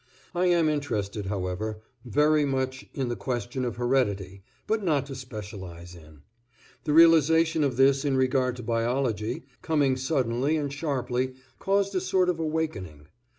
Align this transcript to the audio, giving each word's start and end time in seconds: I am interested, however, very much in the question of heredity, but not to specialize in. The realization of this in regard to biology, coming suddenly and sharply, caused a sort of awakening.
I 0.33 0.47
am 0.47 0.67
interested, 0.67 1.27
however, 1.27 1.79
very 2.03 2.43
much 2.43 2.87
in 2.95 3.09
the 3.09 3.15
question 3.15 3.63
of 3.63 3.75
heredity, 3.75 4.41
but 4.65 4.81
not 4.83 5.05
to 5.05 5.15
specialize 5.15 5.93
in. 5.93 6.23
The 6.85 6.91
realization 6.93 7.63
of 7.63 7.77
this 7.77 8.03
in 8.03 8.17
regard 8.17 8.55
to 8.55 8.63
biology, 8.63 9.43
coming 9.61 9.95
suddenly 9.95 10.57
and 10.57 10.73
sharply, 10.73 11.35
caused 11.59 11.93
a 11.93 12.01
sort 12.01 12.29
of 12.29 12.39
awakening. 12.39 13.09